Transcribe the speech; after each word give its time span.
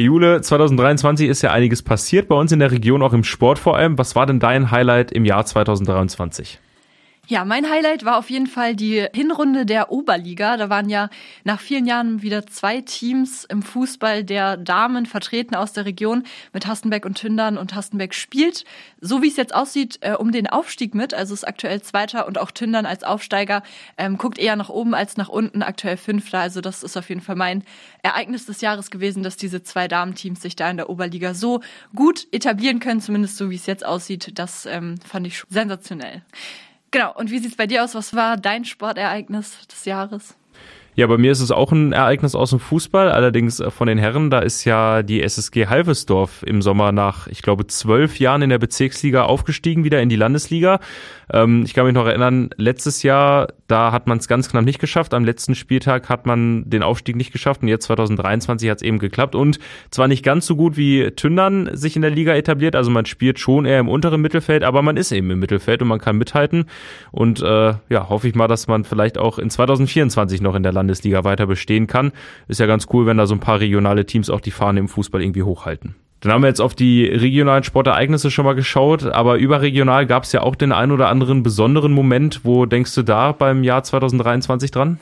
Jule, 0.00 0.40
2023 0.40 1.28
ist 1.28 1.42
ja 1.42 1.52
einiges 1.52 1.82
passiert 1.82 2.26
bei 2.26 2.34
uns 2.34 2.50
in 2.50 2.58
der 2.58 2.72
Region, 2.72 3.00
auch 3.00 3.12
im 3.12 3.22
Sport 3.22 3.60
vor 3.60 3.76
allem. 3.76 3.96
Was 3.96 4.16
war 4.16 4.26
denn 4.26 4.40
dein 4.40 4.72
Highlight 4.72 5.12
im 5.12 5.24
Jahr 5.24 5.46
2023? 5.46 6.58
Ja, 7.26 7.46
mein 7.46 7.70
Highlight 7.70 8.04
war 8.04 8.18
auf 8.18 8.28
jeden 8.28 8.46
Fall 8.46 8.76
die 8.76 9.06
Hinrunde 9.14 9.64
der 9.64 9.90
Oberliga. 9.90 10.58
Da 10.58 10.68
waren 10.68 10.90
ja 10.90 11.08
nach 11.42 11.58
vielen 11.58 11.86
Jahren 11.86 12.20
wieder 12.20 12.46
zwei 12.46 12.82
Teams 12.82 13.44
im 13.44 13.62
Fußball 13.62 14.24
der 14.24 14.58
Damen 14.58 15.06
vertreten 15.06 15.54
aus 15.54 15.72
der 15.72 15.86
Region 15.86 16.24
mit 16.52 16.66
Hastenbeck 16.66 17.06
und 17.06 17.14
Tündern 17.16 17.56
und 17.56 17.74
Hastenbeck 17.74 18.12
spielt, 18.12 18.66
so 19.00 19.22
wie 19.22 19.28
es 19.28 19.38
jetzt 19.38 19.54
aussieht, 19.54 20.00
äh, 20.02 20.12
um 20.12 20.32
den 20.32 20.46
Aufstieg 20.46 20.94
mit. 20.94 21.14
Also 21.14 21.32
ist 21.32 21.48
aktuell 21.48 21.80
Zweiter 21.80 22.26
und 22.26 22.36
auch 22.36 22.50
Tündern 22.50 22.84
als 22.84 23.04
Aufsteiger 23.04 23.62
ähm, 23.96 24.18
guckt 24.18 24.38
eher 24.38 24.56
nach 24.56 24.68
oben 24.68 24.94
als 24.94 25.16
nach 25.16 25.30
unten, 25.30 25.62
aktuell 25.62 25.96
Fünfter. 25.96 26.40
Also 26.40 26.60
das 26.60 26.82
ist 26.82 26.98
auf 26.98 27.08
jeden 27.08 27.22
Fall 27.22 27.36
mein 27.36 27.64
Ereignis 28.02 28.44
des 28.44 28.60
Jahres 28.60 28.90
gewesen, 28.90 29.22
dass 29.22 29.38
diese 29.38 29.62
zwei 29.62 29.88
Damenteams 29.88 30.42
sich 30.42 30.56
da 30.56 30.70
in 30.70 30.76
der 30.76 30.90
Oberliga 30.90 31.32
so 31.32 31.62
gut 31.94 32.26
etablieren 32.32 32.80
können, 32.80 33.00
zumindest 33.00 33.38
so 33.38 33.48
wie 33.48 33.56
es 33.56 33.64
jetzt 33.64 33.86
aussieht. 33.86 34.38
Das 34.38 34.66
ähm, 34.66 34.96
fand 35.00 35.26
ich 35.26 35.42
sensationell. 35.48 36.20
Genau, 36.94 37.12
und 37.12 37.32
wie 37.32 37.40
sieht's 37.40 37.56
bei 37.56 37.66
dir 37.66 37.82
aus? 37.82 37.96
Was 37.96 38.14
war 38.14 38.36
dein 38.36 38.64
Sportereignis 38.64 39.66
des 39.66 39.84
Jahres? 39.84 40.36
Ja, 40.96 41.08
bei 41.08 41.18
mir 41.18 41.32
ist 41.32 41.40
es 41.40 41.50
auch 41.50 41.72
ein 41.72 41.92
Ereignis 41.92 42.36
aus 42.36 42.50
dem 42.50 42.60
Fußball, 42.60 43.10
allerdings 43.10 43.58
äh, 43.58 43.68
von 43.72 43.88
den 43.88 43.98
Herren. 43.98 44.30
Da 44.30 44.38
ist 44.38 44.64
ja 44.64 45.02
die 45.02 45.22
SSG 45.22 45.66
Halvesdorf 45.66 46.44
im 46.46 46.62
Sommer 46.62 46.92
nach, 46.92 47.26
ich 47.26 47.42
glaube, 47.42 47.66
zwölf 47.66 48.20
Jahren 48.20 48.42
in 48.42 48.50
der 48.50 48.60
Bezirksliga 48.60 49.24
aufgestiegen, 49.24 49.82
wieder 49.82 50.00
in 50.00 50.08
die 50.08 50.14
Landesliga. 50.14 50.78
Ähm, 51.32 51.64
ich 51.64 51.74
kann 51.74 51.86
mich 51.86 51.94
noch 51.94 52.06
erinnern, 52.06 52.50
letztes 52.58 53.02
Jahr, 53.02 53.48
da 53.66 53.90
hat 53.90 54.06
man 54.06 54.18
es 54.18 54.28
ganz 54.28 54.48
knapp 54.48 54.64
nicht 54.64 54.78
geschafft. 54.78 55.14
Am 55.14 55.24
letzten 55.24 55.56
Spieltag 55.56 56.08
hat 56.08 56.26
man 56.26 56.70
den 56.70 56.84
Aufstieg 56.84 57.16
nicht 57.16 57.32
geschafft 57.32 57.62
und 57.62 57.68
jetzt 57.68 57.86
2023 57.86 58.70
hat 58.70 58.78
es 58.78 58.82
eben 58.82 59.00
geklappt. 59.00 59.34
Und 59.34 59.58
zwar 59.90 60.06
nicht 60.06 60.22
ganz 60.22 60.46
so 60.46 60.54
gut 60.54 60.76
wie 60.76 61.10
Tündern 61.10 61.70
sich 61.72 61.96
in 61.96 62.02
der 62.02 62.12
Liga 62.12 62.36
etabliert. 62.36 62.76
Also 62.76 62.92
man 62.92 63.04
spielt 63.06 63.40
schon 63.40 63.64
eher 63.64 63.80
im 63.80 63.88
unteren 63.88 64.20
Mittelfeld, 64.20 64.62
aber 64.62 64.82
man 64.82 64.96
ist 64.96 65.10
eben 65.10 65.28
im 65.32 65.40
Mittelfeld 65.40 65.82
und 65.82 65.88
man 65.88 65.98
kann 65.98 66.16
mithalten. 66.16 66.66
Und 67.10 67.42
äh, 67.42 67.74
ja, 67.88 68.08
hoffe 68.08 68.28
ich 68.28 68.36
mal, 68.36 68.46
dass 68.46 68.68
man 68.68 68.84
vielleicht 68.84 69.18
auch 69.18 69.40
in 69.40 69.50
2024 69.50 70.40
noch 70.40 70.54
in 70.54 70.62
der 70.62 70.70
Landesliga 70.70 70.83
weiter 71.24 71.46
bestehen 71.46 71.86
kann. 71.86 72.12
Ist 72.48 72.60
ja 72.60 72.66
ganz 72.66 72.86
cool, 72.92 73.06
wenn 73.06 73.16
da 73.16 73.26
so 73.26 73.34
ein 73.34 73.40
paar 73.40 73.60
regionale 73.60 74.06
Teams 74.06 74.30
auch 74.30 74.40
die 74.40 74.50
Fahne 74.50 74.80
im 74.80 74.88
Fußball 74.88 75.22
irgendwie 75.22 75.42
hochhalten. 75.42 75.94
Dann 76.20 76.32
haben 76.32 76.42
wir 76.42 76.48
jetzt 76.48 76.60
auf 76.60 76.74
die 76.74 77.04
regionalen 77.04 77.64
Sportereignisse 77.64 78.30
schon 78.30 78.46
mal 78.46 78.54
geschaut, 78.54 79.04
aber 79.04 79.36
überregional 79.36 80.06
gab 80.06 80.22
es 80.22 80.32
ja 80.32 80.42
auch 80.42 80.54
den 80.54 80.72
ein 80.72 80.90
oder 80.90 81.10
anderen 81.10 81.42
besonderen 81.42 81.92
Moment. 81.92 82.40
Wo 82.44 82.64
denkst 82.64 82.94
du 82.94 83.02
da 83.02 83.32
beim 83.32 83.62
Jahr 83.62 83.82
2023 83.82 84.70
dran? 84.70 84.98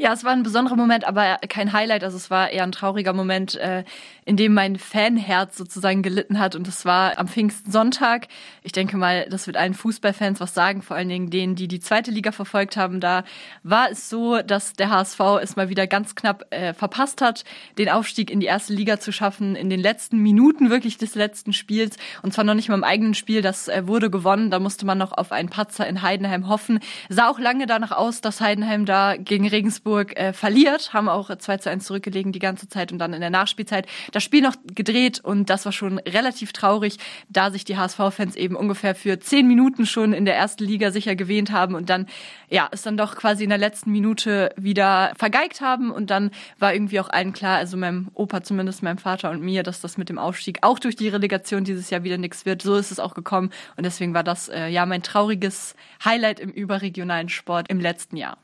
Ja, 0.00 0.12
es 0.12 0.22
war 0.22 0.30
ein 0.30 0.44
besonderer 0.44 0.76
Moment, 0.76 1.04
aber 1.04 1.38
kein 1.48 1.72
Highlight. 1.72 2.04
Also 2.04 2.16
es 2.16 2.30
war 2.30 2.50
eher 2.50 2.62
ein 2.62 2.70
trauriger 2.70 3.12
Moment, 3.12 3.56
äh, 3.56 3.82
in 4.24 4.36
dem 4.36 4.54
mein 4.54 4.76
Fanherz 4.76 5.56
sozusagen 5.56 6.02
gelitten 6.02 6.38
hat. 6.38 6.54
Und 6.54 6.68
das 6.68 6.84
war 6.84 7.18
am 7.18 7.26
Pfingstsonntag. 7.26 8.28
Ich 8.62 8.70
denke 8.70 8.96
mal, 8.96 9.26
das 9.28 9.48
wird 9.48 9.56
allen 9.56 9.74
Fußballfans 9.74 10.38
was 10.38 10.54
sagen, 10.54 10.82
vor 10.82 10.96
allen 10.96 11.08
Dingen 11.08 11.30
denen, 11.30 11.56
die 11.56 11.66
die 11.66 11.80
zweite 11.80 12.12
Liga 12.12 12.30
verfolgt 12.30 12.76
haben. 12.76 13.00
Da 13.00 13.24
war 13.64 13.90
es 13.90 14.08
so, 14.08 14.40
dass 14.40 14.74
der 14.74 14.90
HSV 14.90 15.18
es 15.42 15.56
mal 15.56 15.68
wieder 15.68 15.88
ganz 15.88 16.14
knapp 16.14 16.46
äh, 16.50 16.74
verpasst 16.74 17.20
hat, 17.20 17.42
den 17.76 17.88
Aufstieg 17.88 18.30
in 18.30 18.38
die 18.38 18.46
erste 18.46 18.74
Liga 18.74 19.00
zu 19.00 19.10
schaffen, 19.10 19.56
in 19.56 19.68
den 19.68 19.80
letzten 19.80 20.18
Minuten 20.18 20.70
wirklich 20.70 20.98
des 20.98 21.16
letzten 21.16 21.52
Spiels. 21.52 21.96
Und 22.22 22.32
zwar 22.32 22.44
noch 22.44 22.54
nicht 22.54 22.68
mal 22.68 22.76
im 22.76 22.84
eigenen 22.84 23.14
Spiel, 23.14 23.42
das 23.42 23.66
äh, 23.66 23.88
wurde 23.88 24.10
gewonnen. 24.10 24.52
Da 24.52 24.60
musste 24.60 24.86
man 24.86 24.98
noch 24.98 25.10
auf 25.10 25.32
einen 25.32 25.48
Patzer 25.48 25.88
in 25.88 26.02
Heidenheim 26.02 26.48
hoffen. 26.48 26.78
Sah 27.08 27.28
auch 27.28 27.40
lange 27.40 27.66
danach 27.66 27.90
aus, 27.90 28.20
dass 28.20 28.40
Heidenheim 28.40 28.86
da 28.86 29.16
gegen 29.16 29.48
Regensburg 29.48 29.87
Wolfsburg 29.88 30.18
äh, 30.18 30.32
verliert, 30.32 30.92
haben 30.92 31.08
auch 31.08 31.34
2 31.34 31.56
zu 31.58 31.70
1 31.70 31.84
zurückgelegen 31.84 32.32
die 32.32 32.38
ganze 32.38 32.68
Zeit 32.68 32.92
und 32.92 32.98
dann 32.98 33.14
in 33.14 33.20
der 33.20 33.30
Nachspielzeit 33.30 33.86
das 34.12 34.22
Spiel 34.22 34.42
noch 34.42 34.54
gedreht 34.74 35.20
und 35.20 35.50
das 35.50 35.64
war 35.64 35.72
schon 35.72 35.98
relativ 35.98 36.52
traurig, 36.52 36.98
da 37.28 37.50
sich 37.50 37.64
die 37.64 37.76
HSV-Fans 37.76 38.36
eben 38.36 38.54
ungefähr 38.54 38.94
für 38.94 39.18
zehn 39.18 39.46
Minuten 39.48 39.86
schon 39.86 40.12
in 40.12 40.24
der 40.24 40.36
ersten 40.36 40.64
Liga 40.64 40.90
sicher 40.90 41.16
gewähnt 41.16 41.50
haben 41.52 41.74
und 41.74 41.88
dann, 41.88 42.06
ja, 42.48 42.68
es 42.70 42.82
dann 42.82 42.96
doch 42.96 43.16
quasi 43.16 43.44
in 43.44 43.50
der 43.50 43.58
letzten 43.58 43.90
Minute 43.90 44.52
wieder 44.56 45.12
vergeigt 45.16 45.60
haben 45.60 45.90
und 45.90 46.10
dann 46.10 46.30
war 46.58 46.74
irgendwie 46.74 47.00
auch 47.00 47.08
allen 47.08 47.32
klar, 47.32 47.56
also 47.56 47.76
meinem 47.76 48.08
Opa 48.14 48.42
zumindest, 48.42 48.82
meinem 48.82 48.98
Vater 48.98 49.30
und 49.30 49.42
mir, 49.42 49.62
dass 49.62 49.80
das 49.80 49.96
mit 49.96 50.08
dem 50.08 50.18
Aufstieg 50.18 50.58
auch 50.62 50.78
durch 50.78 50.96
die 50.96 51.08
Relegation 51.08 51.64
dieses 51.64 51.90
Jahr 51.90 52.04
wieder 52.04 52.18
nichts 52.18 52.44
wird. 52.44 52.62
So 52.62 52.76
ist 52.76 52.92
es 52.92 53.00
auch 53.00 53.14
gekommen 53.14 53.50
und 53.76 53.84
deswegen 53.84 54.14
war 54.14 54.24
das 54.24 54.48
äh, 54.48 54.68
ja 54.68 54.84
mein 54.86 55.02
trauriges 55.02 55.74
Highlight 56.04 56.40
im 56.40 56.50
überregionalen 56.50 57.28
Sport 57.28 57.70
im 57.70 57.80
letzten 57.80 58.16
Jahr. 58.16 58.36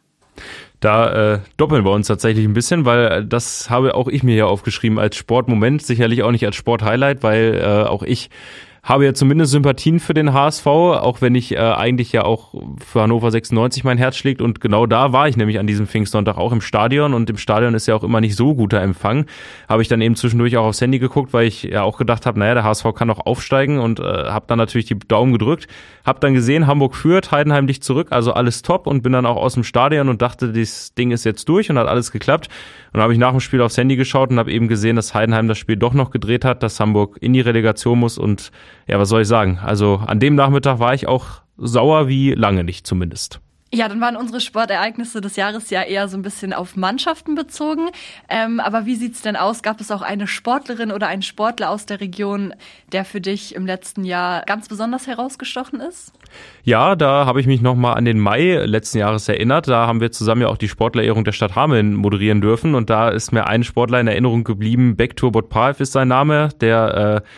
Da 0.80 1.34
äh, 1.34 1.38
doppeln 1.56 1.84
wir 1.84 1.92
uns 1.92 2.08
tatsächlich 2.08 2.44
ein 2.44 2.52
bisschen, 2.52 2.84
weil 2.84 3.06
äh, 3.06 3.26
das 3.26 3.70
habe 3.70 3.94
auch 3.94 4.08
ich 4.08 4.22
mir 4.22 4.36
ja 4.36 4.46
aufgeschrieben 4.46 4.98
als 4.98 5.16
Sportmoment, 5.16 5.82
sicherlich 5.82 6.22
auch 6.22 6.30
nicht 6.30 6.44
als 6.44 6.56
Sporthighlight, 6.56 7.22
weil 7.22 7.60
äh, 7.62 7.88
auch 7.88 8.02
ich 8.02 8.28
habe 8.84 9.06
ja 9.06 9.14
zumindest 9.14 9.52
Sympathien 9.52 9.98
für 9.98 10.12
den 10.12 10.34
HSV, 10.34 10.66
auch 10.66 11.22
wenn 11.22 11.34
ich 11.34 11.52
äh, 11.52 11.58
eigentlich 11.58 12.12
ja 12.12 12.24
auch 12.24 12.52
für 12.86 13.00
Hannover 13.00 13.30
96 13.30 13.82
mein 13.82 13.96
Herz 13.96 14.16
schlägt. 14.16 14.42
Und 14.42 14.60
genau 14.60 14.84
da 14.84 15.10
war 15.10 15.26
ich 15.26 15.38
nämlich 15.38 15.58
an 15.58 15.66
diesem 15.66 15.86
Pfingstsonntag 15.86 16.36
auch 16.36 16.52
im 16.52 16.60
Stadion. 16.60 17.14
Und 17.14 17.30
im 17.30 17.38
Stadion 17.38 17.72
ist 17.72 17.86
ja 17.86 17.94
auch 17.94 18.04
immer 18.04 18.20
nicht 18.20 18.36
so 18.36 18.54
guter 18.54 18.82
Empfang. 18.82 19.24
Habe 19.70 19.80
ich 19.80 19.88
dann 19.88 20.02
eben 20.02 20.16
zwischendurch 20.16 20.58
auch 20.58 20.66
aufs 20.66 20.82
Handy 20.82 20.98
geguckt, 20.98 21.32
weil 21.32 21.46
ich 21.46 21.62
ja 21.62 21.82
auch 21.82 21.96
gedacht 21.96 22.26
habe, 22.26 22.38
naja, 22.38 22.52
der 22.52 22.64
HSV 22.64 22.84
kann 22.94 23.08
auch 23.08 23.24
aufsteigen 23.24 23.78
und 23.78 24.00
äh, 24.00 24.02
habe 24.02 24.44
dann 24.48 24.58
natürlich 24.58 24.84
die 24.84 24.98
Daumen 24.98 25.32
gedrückt. 25.32 25.66
Habe 26.04 26.20
dann 26.20 26.34
gesehen, 26.34 26.66
Hamburg 26.66 26.94
führt, 26.94 27.32
Heidenheim 27.32 27.66
liegt 27.66 27.84
zurück, 27.84 28.08
also 28.10 28.34
alles 28.34 28.60
top 28.60 28.86
und 28.86 29.02
bin 29.02 29.12
dann 29.12 29.24
auch 29.24 29.36
aus 29.36 29.54
dem 29.54 29.64
Stadion 29.64 30.10
und 30.10 30.20
dachte, 30.20 30.52
das 30.52 30.92
Ding 30.92 31.10
ist 31.10 31.24
jetzt 31.24 31.48
durch 31.48 31.70
und 31.70 31.78
hat 31.78 31.88
alles 31.88 32.12
geklappt. 32.12 32.50
Und 32.92 33.00
habe 33.00 33.14
ich 33.14 33.18
nach 33.18 33.30
dem 33.30 33.40
Spiel 33.40 33.62
aufs 33.62 33.78
Handy 33.78 33.96
geschaut 33.96 34.30
und 34.30 34.38
habe 34.38 34.52
eben 34.52 34.68
gesehen, 34.68 34.94
dass 34.96 35.14
Heidenheim 35.14 35.48
das 35.48 35.56
Spiel 35.56 35.76
doch 35.76 35.94
noch 35.94 36.10
gedreht 36.10 36.44
hat, 36.44 36.62
dass 36.62 36.78
Hamburg 36.78 37.16
in 37.20 37.32
die 37.32 37.40
Relegation 37.40 37.98
muss 37.98 38.18
und 38.18 38.52
ja, 38.86 38.98
was 38.98 39.08
soll 39.08 39.22
ich 39.22 39.28
sagen? 39.28 39.58
Also 39.62 40.02
an 40.06 40.20
dem 40.20 40.34
Nachmittag 40.34 40.78
war 40.78 40.94
ich 40.94 41.06
auch 41.06 41.42
sauer 41.56 42.08
wie 42.08 42.32
lange 42.32 42.64
nicht 42.64 42.86
zumindest. 42.86 43.40
Ja, 43.74 43.88
dann 43.88 44.00
waren 44.00 44.14
unsere 44.14 44.40
Sportereignisse 44.40 45.20
des 45.20 45.34
Jahres 45.34 45.68
ja 45.70 45.82
eher 45.82 46.06
so 46.06 46.16
ein 46.16 46.22
bisschen 46.22 46.52
auf 46.52 46.76
Mannschaften 46.76 47.34
bezogen. 47.34 47.88
Ähm, 48.28 48.60
aber 48.60 48.86
wie 48.86 48.94
sieht's 48.94 49.20
denn 49.20 49.34
aus? 49.34 49.64
Gab 49.64 49.80
es 49.80 49.90
auch 49.90 50.02
eine 50.02 50.28
Sportlerin 50.28 50.92
oder 50.92 51.08
einen 51.08 51.22
Sportler 51.22 51.70
aus 51.70 51.84
der 51.84 52.00
Region, 52.00 52.54
der 52.92 53.04
für 53.04 53.20
dich 53.20 53.52
im 53.56 53.66
letzten 53.66 54.04
Jahr 54.04 54.42
ganz 54.42 54.68
besonders 54.68 55.08
herausgestochen 55.08 55.80
ist? 55.80 56.12
Ja, 56.62 56.94
da 56.94 57.26
habe 57.26 57.40
ich 57.40 57.48
mich 57.48 57.62
nochmal 57.62 57.96
an 57.96 58.04
den 58.04 58.20
Mai 58.20 58.64
letzten 58.64 58.98
Jahres 58.98 59.28
erinnert. 59.28 59.66
Da 59.66 59.88
haben 59.88 60.00
wir 60.00 60.12
zusammen 60.12 60.42
ja 60.42 60.48
auch 60.48 60.56
die 60.56 60.68
Sportlerehrung 60.68 61.24
der 61.24 61.32
Stadt 61.32 61.56
Hameln 61.56 61.94
moderieren 61.94 62.40
dürfen. 62.40 62.76
Und 62.76 62.90
da 62.90 63.08
ist 63.08 63.32
mir 63.32 63.48
ein 63.48 63.64
Sportler 63.64 63.98
in 63.98 64.06
Erinnerung 64.06 64.44
geblieben. 64.44 64.94
Bektur 64.94 65.32
Botpaev 65.32 65.80
ist 65.82 65.90
sein 65.90 66.06
Name, 66.06 66.50
der 66.60 67.22
äh, 67.24 67.28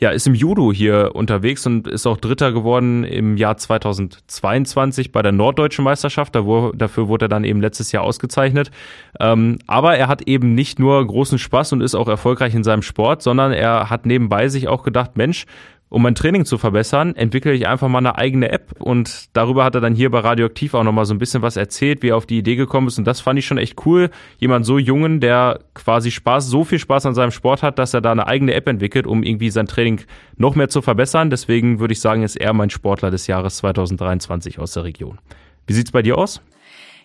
ja, 0.00 0.10
ist 0.10 0.26
im 0.28 0.34
Judo 0.34 0.72
hier 0.72 1.10
unterwegs 1.14 1.66
und 1.66 1.88
ist 1.88 2.06
auch 2.06 2.18
Dritter 2.18 2.52
geworden 2.52 3.02
im 3.02 3.36
Jahr 3.36 3.56
2022 3.56 5.10
bei 5.10 5.22
der 5.22 5.32
Norddeutschen 5.32 5.84
Meisterschaft. 5.84 6.36
Dafür 6.36 7.08
wurde 7.08 7.24
er 7.24 7.28
dann 7.28 7.42
eben 7.42 7.60
letztes 7.60 7.90
Jahr 7.90 8.04
ausgezeichnet. 8.04 8.70
Ähm, 9.18 9.58
aber 9.66 9.96
er 9.96 10.06
hat 10.06 10.22
eben 10.22 10.54
nicht 10.54 10.78
nur 10.78 11.04
großen 11.04 11.38
Spaß 11.38 11.72
und 11.72 11.80
ist 11.80 11.96
auch 11.96 12.08
erfolgreich 12.08 12.54
in 12.54 12.62
seinem 12.62 12.82
Sport, 12.82 13.22
sondern 13.22 13.52
er 13.52 13.90
hat 13.90 14.06
nebenbei 14.06 14.48
sich 14.48 14.68
auch 14.68 14.84
gedacht, 14.84 15.16
Mensch, 15.16 15.46
um 15.88 16.02
mein 16.02 16.14
Training 16.14 16.44
zu 16.44 16.58
verbessern, 16.58 17.16
entwickle 17.16 17.52
ich 17.52 17.66
einfach 17.66 17.88
mal 17.88 17.98
eine 17.98 18.16
eigene 18.16 18.50
App 18.50 18.74
und 18.78 19.28
darüber 19.32 19.64
hat 19.64 19.74
er 19.74 19.80
dann 19.80 19.94
hier 19.94 20.10
bei 20.10 20.20
Radioaktiv 20.20 20.74
auch 20.74 20.82
nochmal 20.82 21.06
so 21.06 21.14
ein 21.14 21.18
bisschen 21.18 21.42
was 21.42 21.56
erzählt, 21.56 22.02
wie 22.02 22.08
er 22.08 22.16
auf 22.16 22.26
die 22.26 22.38
Idee 22.38 22.56
gekommen 22.56 22.88
ist 22.88 22.98
und 22.98 23.06
das 23.06 23.20
fand 23.20 23.38
ich 23.38 23.46
schon 23.46 23.58
echt 23.58 23.86
cool. 23.86 24.10
Jemand 24.38 24.66
so 24.66 24.78
jungen, 24.78 25.20
der 25.20 25.60
quasi 25.74 26.10
Spaß, 26.10 26.46
so 26.46 26.64
viel 26.64 26.78
Spaß 26.78 27.06
an 27.06 27.14
seinem 27.14 27.30
Sport 27.30 27.62
hat, 27.62 27.78
dass 27.78 27.94
er 27.94 28.00
da 28.00 28.12
eine 28.12 28.26
eigene 28.26 28.54
App 28.54 28.68
entwickelt, 28.68 29.06
um 29.06 29.22
irgendwie 29.22 29.50
sein 29.50 29.66
Training 29.66 30.00
noch 30.36 30.54
mehr 30.54 30.68
zu 30.68 30.82
verbessern. 30.82 31.30
Deswegen 31.30 31.80
würde 31.80 31.92
ich 31.92 32.00
sagen, 32.00 32.22
ist 32.22 32.36
er 32.36 32.52
mein 32.52 32.70
Sportler 32.70 33.10
des 33.10 33.26
Jahres 33.26 33.56
2023 33.58 34.58
aus 34.58 34.72
der 34.72 34.84
Region. 34.84 35.18
Wie 35.66 35.72
sieht's 35.72 35.92
bei 35.92 36.02
dir 36.02 36.18
aus? 36.18 36.40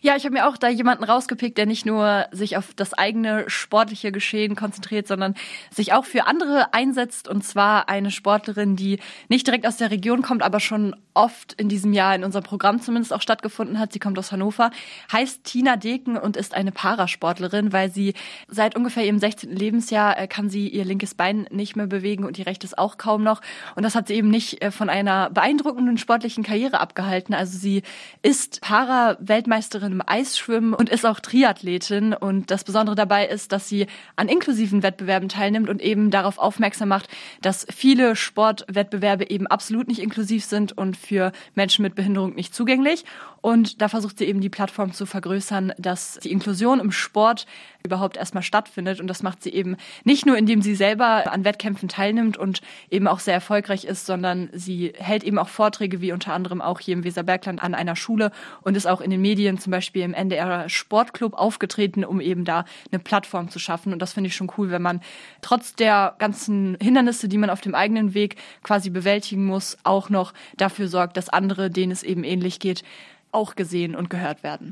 Ja, 0.05 0.17
ich 0.17 0.25
habe 0.25 0.33
mir 0.33 0.49
auch 0.49 0.57
da 0.57 0.67
jemanden 0.67 1.05
rausgepickt, 1.05 1.57
der 1.57 1.65
nicht 1.65 1.85
nur 1.85 2.25
sich 2.33 2.57
auf 2.57 2.73
das 2.75 2.93
eigene 2.93 3.49
sportliche 3.49 4.11
Geschehen 4.11 4.53
konzentriert, 4.53 5.07
sondern 5.07 5.33
sich 5.71 5.93
auch 5.93 6.03
für 6.03 6.27
andere 6.27 6.73
einsetzt. 6.73 7.29
Und 7.29 7.45
zwar 7.45 7.87
eine 7.87 8.11
Sportlerin, 8.11 8.75
die 8.75 8.99
nicht 9.29 9.47
direkt 9.47 9.65
aus 9.65 9.77
der 9.77 9.91
Region 9.91 10.21
kommt, 10.21 10.43
aber 10.43 10.59
schon 10.59 10.93
oft 11.13 11.53
in 11.53 11.69
diesem 11.69 11.93
Jahr 11.93 12.15
in 12.15 12.25
unserem 12.25 12.43
Programm 12.43 12.81
zumindest 12.81 13.13
auch 13.13 13.21
stattgefunden 13.21 13.79
hat. 13.79 13.93
Sie 13.93 13.99
kommt 13.99 14.19
aus 14.19 14.33
Hannover, 14.33 14.71
heißt 15.09 15.45
Tina 15.45 15.77
Deken 15.77 16.17
und 16.17 16.35
ist 16.35 16.53
eine 16.53 16.73
Parasportlerin, 16.73 17.71
weil 17.71 17.89
sie 17.89 18.13
seit 18.49 18.75
ungefähr 18.75 19.05
ihrem 19.05 19.19
16. 19.19 19.55
Lebensjahr 19.55 20.19
äh, 20.19 20.27
kann 20.27 20.49
sie 20.49 20.67
ihr 20.67 20.83
linkes 20.83 21.15
Bein 21.15 21.47
nicht 21.49 21.77
mehr 21.77 21.87
bewegen 21.87 22.25
und 22.25 22.37
ihr 22.37 22.47
rechtes 22.47 22.77
auch 22.77 22.97
kaum 22.97 23.23
noch. 23.23 23.39
Und 23.77 23.83
das 23.83 23.95
hat 23.95 24.09
sie 24.09 24.15
eben 24.15 24.29
nicht 24.29 24.61
äh, 24.61 24.69
von 24.69 24.89
einer 24.89 25.29
beeindruckenden 25.29 25.97
sportlichen 25.97 26.43
Karriere 26.43 26.81
abgehalten. 26.81 27.33
Also 27.33 27.57
sie 27.57 27.83
ist 28.21 28.59
Para-Weltmeisterin 28.59 29.92
im 29.93 30.01
Eisschwimmen 30.05 30.73
und 30.73 30.89
ist 30.89 31.05
auch 31.05 31.19
Triathletin. 31.19 32.13
Und 32.13 32.51
das 32.51 32.63
Besondere 32.63 32.95
dabei 32.95 33.27
ist, 33.27 33.51
dass 33.51 33.69
sie 33.69 33.87
an 34.15 34.27
inklusiven 34.27 34.83
Wettbewerben 34.83 35.29
teilnimmt 35.29 35.69
und 35.69 35.81
eben 35.81 36.11
darauf 36.11 36.37
aufmerksam 36.37 36.89
macht, 36.89 37.07
dass 37.41 37.65
viele 37.73 38.15
Sportwettbewerbe 38.15 39.29
eben 39.29 39.47
absolut 39.47 39.87
nicht 39.87 40.01
inklusiv 40.01 40.43
sind 40.43 40.77
und 40.77 40.97
für 40.97 41.31
Menschen 41.55 41.83
mit 41.83 41.95
Behinderung 41.95 42.35
nicht 42.35 42.53
zugänglich. 42.53 43.05
Und 43.41 43.81
da 43.81 43.89
versucht 43.89 44.19
sie 44.19 44.25
eben 44.25 44.39
die 44.39 44.49
Plattform 44.49 44.93
zu 44.93 45.05
vergrößern, 45.05 45.73
dass 45.77 46.17
die 46.23 46.31
Inklusion 46.31 46.79
im 46.79 46.93
Sport 46.93 47.45
überhaupt 47.85 48.15
erstmal 48.15 48.41
stattfindet. 48.41 49.01
Und 49.01 49.07
das 49.07 49.21
macht 49.21 49.43
sie 49.43 49.51
eben 49.51 49.75
nicht 50.05 50.25
nur, 50.25 50.37
indem 50.37 50.61
sie 50.61 50.75
selber 50.75 51.29
an 51.29 51.43
Wettkämpfen 51.43 51.89
teilnimmt 51.89 52.37
und 52.37 52.61
eben 52.89 53.05
auch 53.05 53.19
sehr 53.19 53.33
erfolgreich 53.33 53.83
ist, 53.83 54.05
sondern 54.05 54.49
sie 54.53 54.93
hält 54.97 55.25
eben 55.25 55.37
auch 55.37 55.49
Vorträge, 55.49 55.99
wie 55.99 56.13
unter 56.13 56.31
anderem 56.31 56.61
auch 56.61 56.79
hier 56.79 56.93
im 56.93 57.03
Weserbergland 57.03 57.61
an 57.61 57.75
einer 57.75 57.97
Schule 57.97 58.31
und 58.61 58.77
ist 58.77 58.87
auch 58.87 59.01
in 59.01 59.11
den 59.11 59.21
Medien, 59.21 59.57
zum 59.57 59.71
Beispiel 59.83 60.03
im 60.03 60.13
NDR 60.13 60.69
Sportclub, 60.69 61.33
aufgetreten, 61.33 62.05
um 62.05 62.21
eben 62.21 62.45
da 62.45 62.63
eine 62.89 62.99
Plattform 62.99 63.49
zu 63.49 63.59
schaffen. 63.59 63.91
Und 63.91 64.01
das 64.01 64.13
finde 64.13 64.29
ich 64.29 64.35
schon 64.35 64.49
cool, 64.57 64.71
wenn 64.71 64.81
man 64.81 65.01
trotz 65.41 65.75
der 65.75 66.15
ganzen 66.19 66.77
Hindernisse, 66.81 67.27
die 67.27 67.37
man 67.37 67.49
auf 67.49 67.59
dem 67.59 67.75
eigenen 67.75 68.13
Weg 68.13 68.37
quasi 68.63 68.89
bewältigen 68.89 69.45
muss, 69.45 69.77
auch 69.83 70.09
noch 70.09 70.33
dafür 70.55 70.87
sorgt, 70.87 71.17
dass 71.17 71.27
andere, 71.27 71.69
denen 71.69 71.91
es 71.91 72.01
eben 72.01 72.23
ähnlich 72.23 72.61
geht, 72.61 72.83
auch 73.33 73.55
gesehen 73.55 73.93
und 73.93 74.09
gehört 74.09 74.41
werden. 74.41 74.71